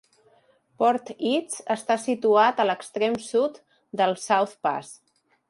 Port 0.83 1.11
Eads 1.31 1.59
està 1.75 1.97
situat 2.05 2.63
a 2.63 2.67
l'extrem 2.71 3.19
sud 3.27 3.61
del 4.03 4.19
South 4.27 4.59
Pass. 4.69 4.93